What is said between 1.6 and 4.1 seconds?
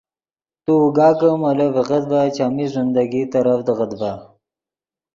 ڤیغت ڤے چیمی زندگی ترڤدیغت